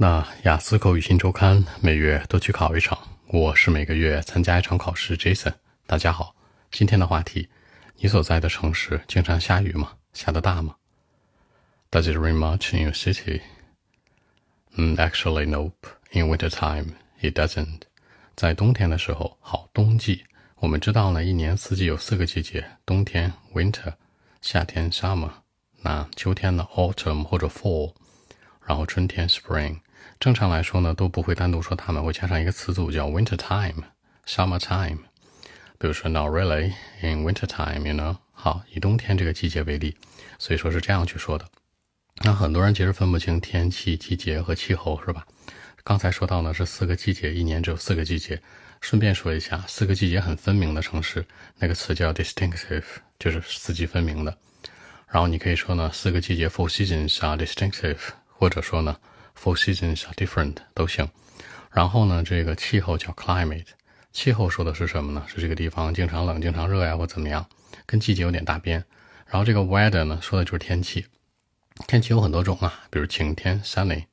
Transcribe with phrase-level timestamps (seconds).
[0.00, 2.96] 那雅思口语新周刊每月都去考一场，
[3.32, 5.18] 我是每个月参加一场考试。
[5.18, 5.52] Jason，
[5.88, 6.36] 大家好，
[6.70, 7.48] 今天的话题，
[7.96, 9.94] 你所在的城市经常下雨吗？
[10.12, 10.76] 下得大吗
[11.90, 13.40] ？Does it rain much in your city?
[14.76, 15.72] 嗯，Actually, nope.
[16.12, 17.80] In winter time, it doesn't.
[18.36, 20.22] 在冬天的时候，好，冬季，
[20.60, 23.94] 我们知道呢，一年四季有四个季节：冬天 （winter）、
[24.42, 25.32] 夏天 （summer）、
[25.82, 27.94] 那秋天呢 （autumn） 或者 （fall），
[28.64, 29.80] 然后春天 （spring）。
[30.20, 33.84] 正常来说呢，都不会单独说它们，会加上一个词组叫 winter time、
[34.26, 34.98] summer time。
[35.78, 38.16] 比如说，not really in winter time，you know。
[38.32, 39.96] 好，以冬天这个季节为例，
[40.38, 41.44] 所以说是这样去说的。
[42.24, 45.24] 那很多人其实分不清天气、季节和气候，是吧？
[45.84, 48.40] 刚才说到呢是四个季节，一年只有四个季节。
[48.80, 51.24] 顺便说一下，四个季节很分明的城市，
[51.58, 52.82] 那个词叫 distinctive，
[53.20, 54.36] 就是四季分明的。
[55.06, 58.96] 然后你可以说呢，四个季节 four seasons are distinctive，或者说呢。
[59.40, 61.08] Four seasons are different 都行，
[61.70, 63.66] 然后呢，这个气候叫 climate，
[64.12, 65.24] 气候说的是什么呢？
[65.28, 67.46] 是这个地方经常冷、经常热呀，或怎么样，
[67.86, 68.84] 跟季节有点搭边。
[69.26, 71.06] 然后这个 weather 呢，说的就是天气，
[71.86, 74.06] 天气有很多种啊，比如晴天 sunny，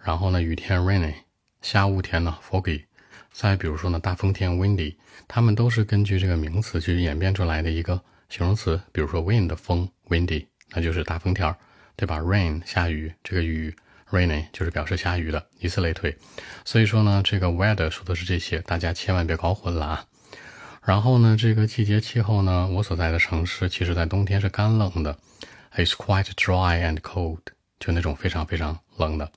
[0.00, 1.14] 然后呢，雨天 rainy，
[1.60, 2.84] 下雾天呢 foggy，
[3.32, 4.94] 再比如说呢，大风天 windy，
[5.26, 8.80] 它们都是根据这个名词去演变出来的一个形容词。
[8.92, 11.56] 比如说 wind 风 windy，那就是大风天儿，
[11.96, 13.74] 对吧？rain 下雨，这个雨。
[14.12, 16.16] Rainy 就是表示下雨的，以此类推。
[16.66, 20.06] 所以说呢，这个 weather 说的是这些，大家千万别搞混了啊。
[20.84, 25.16] 然后呢，这个季节气候呢，我所在的城市其实在冬天是干冷的
[25.74, 27.40] ，It's quite dry and cold，
[27.80, 29.32] 就那种非常非常冷的，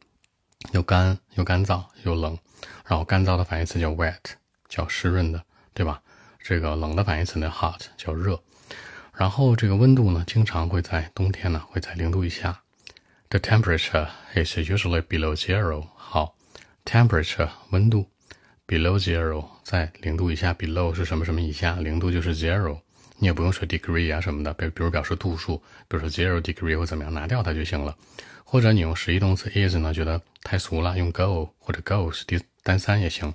[0.73, 2.37] 又干又干燥又冷。
[2.85, 4.17] 然后干燥的反义词叫 wet，
[4.67, 5.41] 叫湿润的，
[5.73, 6.01] 对吧？
[6.43, 8.39] 这个冷的反义词呢 hot，叫热。
[9.13, 12.59] 然后这个温度呢，经常会在冬天呢会在零度以下。
[13.29, 15.87] The temperature is usually below zero。
[15.95, 16.35] 好
[16.85, 18.07] ，temperature 温度
[18.67, 20.53] ，below zero 在零度以下。
[20.53, 21.75] below 是什么什么以下？
[21.75, 22.79] 零度就是 zero。
[23.17, 27.95] 你也不用说 degree 啊什么的，比比如表示度数，比如说 zero degree 或怎么样，拿掉它就行了。
[28.43, 33.33] 或者你用实义动词 is 呢，觉得太俗了，用 go 或者 goes 第单三也行。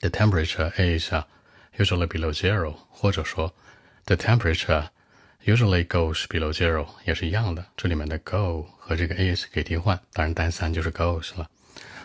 [0.00, 1.12] The temperature is
[1.76, 2.74] usually below zero。
[2.88, 3.54] 或者说
[4.06, 4.88] the temperature
[5.44, 11.48] Usually goes below zero 也是一样的，这里面的 go 和这个 is 可以替换，当然单三就是 goes 了。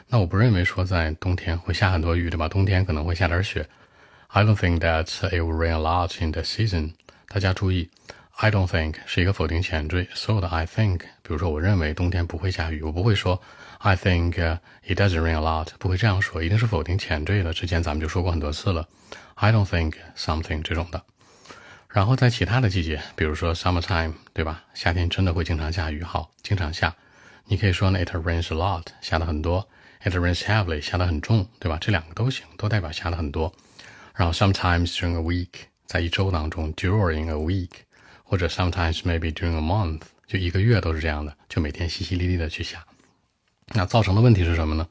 [0.07, 2.49] 那我不认为说在冬天会下很多雨，对吧？
[2.49, 3.67] 冬天可能会下点雪。
[4.29, 6.93] I don't think that it will rain a lot in the season。
[7.27, 7.89] 大家注意
[8.37, 13.39] ，I don't think 是一个否定前缀，所有的 I think，比如说我认为冬天不会下雨，我不会说
[13.77, 14.33] I think
[14.87, 17.53] it doesn't rain a lot，不会这样说，一定是否定前缀的。
[17.53, 18.87] 之前咱们就说过很多次了
[19.35, 21.03] ，I don't think something 这种的。
[21.97, 24.63] 然后在其他的季节，比如说 summertime，对吧？
[24.75, 26.95] 夏天真的会经常下雨，好，经常下。
[27.45, 29.67] 你可以说呢，it rains a lot，下的很多
[30.03, 31.79] ；it rains heavily，下的很重，对吧？
[31.81, 33.51] 这两个都行，都代表下的很多。
[34.13, 35.49] 然后 sometimes during a week，
[35.87, 37.71] 在一周当中，during a week，
[38.23, 42.85] 或者 sometimes maybe during a month，就一个月都是这样的，就每天淅淅沥沥的去下。
[43.73, 44.87] 那造成的问题是什么呢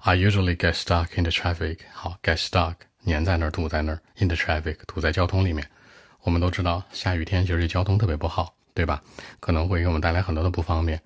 [0.00, 1.78] ？I usually get stuck in the traffic。
[1.94, 2.74] 好，get stuck，
[3.06, 5.66] 粘在那儿，堵在那儿，in the traffic，堵在交通里面。
[6.22, 9.02] 我们都知道，下雨天其实交通特别不好，对吧？
[9.40, 11.00] 可能会给我们带来很多的不方便。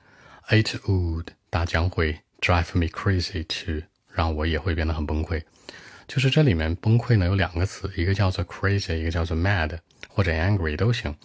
[0.49, 5.43] It would 大将会 drive me crazy to 让我也会变得很崩溃。
[6.07, 9.79] 就是这里面崩溃呢有两个词，一个叫做 crazy，一个叫做 mad
[10.09, 11.17] 或者 angry 都行。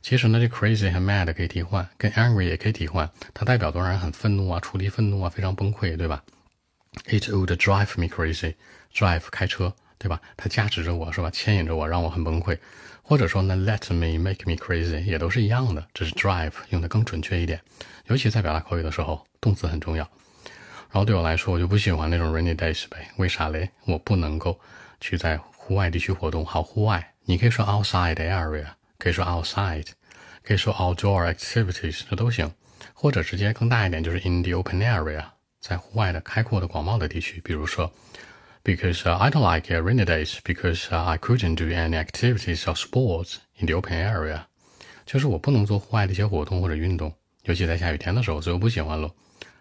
[0.00, 3.10] 其实呢，这 crazy 和 mad 可以替换，跟 angry 也可以替换。
[3.34, 6.24] 它代表多让人很愤怒啊，处理愤怒啊，非常崩溃，对吧
[7.04, 10.18] ？It would drive me crazy，drive 开车，对吧？
[10.34, 12.58] 它驾驶着我是吧，牵引着我，让我很崩溃。
[13.02, 17.60] 或者说呢，let me make me crazy 也都是一样的，只是 drive 用的更准确一点。
[18.06, 20.02] 尤其在表达口语的时候，动词很重要。
[20.90, 23.10] 然后对我来说，我就不喜欢那种 rainy days 呗。
[23.16, 23.68] 为啥嘞？
[23.84, 24.58] 我不能够
[25.02, 26.46] 去在户外地区活动。
[26.46, 28.64] 好，户外你可以说 outside area，
[28.96, 29.88] 可以说 outside，
[30.42, 32.50] 可以说 outdoor activities，这都行。
[32.94, 35.22] 或者直接更大一点，就是 in the open area，
[35.60, 37.92] 在户外的开阔的广袤的地区，比如说。
[38.63, 42.75] because uh, I don't like uh, rainy days because uh, I couldn't do any activities or
[42.75, 44.45] sports in the open area，
[45.05, 47.13] 就是我不能做户外的一些活动或者运动，
[47.43, 49.13] 尤其在下雨天的时候，所以我不喜欢喽。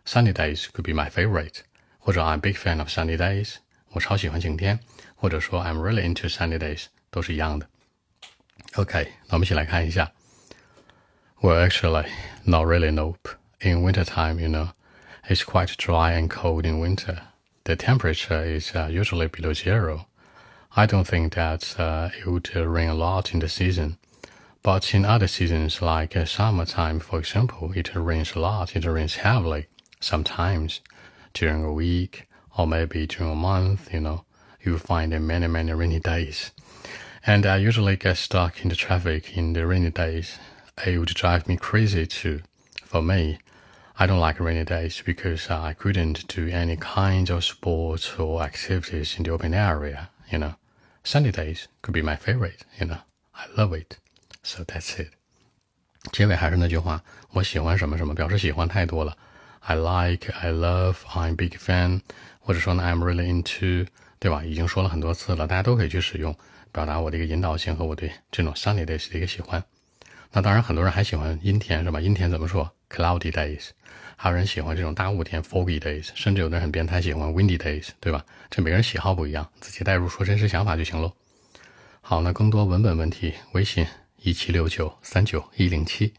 [0.06, 1.60] Sunny days could be my favorite，
[1.98, 3.56] 或者 I'm a big fan of sunny days，
[3.90, 4.80] 我超喜欢晴天，
[5.14, 7.66] 或者说 I'm really into sunny days，都是一样的。
[8.76, 10.12] OK，那我们一起来看一下。
[11.40, 12.06] Well, actually,
[12.44, 12.90] not really.
[12.90, 13.36] Nope.
[13.60, 14.70] In winter time, you know,
[15.28, 17.18] it's quite dry and cold in winter
[17.69, 20.07] the temperature is uh, usually below zero.
[20.75, 23.99] I don't think that uh, it would rain a lot in the season.
[24.63, 29.17] But in other seasons, like uh, summertime, for example, it rains a lot, it rains
[29.17, 29.67] heavily,
[29.99, 30.81] sometimes.
[31.35, 32.27] during a week
[32.57, 34.25] or maybe during a month, you know,
[34.63, 36.49] you find many, many rainy days.
[37.23, 40.39] And I usually get stuck in the traffic in the rainy days.
[40.87, 42.41] It would drive me crazy too.
[42.83, 43.37] For me,
[43.98, 49.16] I don't like rainy days because I couldn't do any kind of sports or activities
[49.16, 50.54] in the open area, you know.
[51.04, 52.98] Sunny days could be my favorite, you know.
[53.34, 53.98] I love it.
[54.42, 55.10] So that's it.
[56.12, 59.16] 结尾还是那句话，我喜欢什么什么，表示喜欢太多了。
[59.60, 62.02] I like, I love, I'm big fan，
[62.40, 63.86] 或者说呢，I'm really into，
[64.18, 64.44] 对吧？
[64.44, 66.36] 已经说了很多次了，大家都可以去使用，
[66.72, 69.64] 表达我的一个引导性和我对这种 sunny days 的一个喜欢。
[70.31, 71.99] 那当然，很多人还喜欢阴天，是吧？
[71.99, 73.69] 阴天怎么说？Cloudy days。
[74.15, 76.09] 还有人喜欢这种大雾天，foggy days。
[76.13, 78.23] 甚至有的人很变态，喜欢 windy days，对吧？
[78.49, 81.11] 这每个人喜好不一样，自己代入说真实想法就行喽。
[82.01, 83.87] 好，那更多文本问题，微信
[84.17, 86.13] 一七六九三九一零七。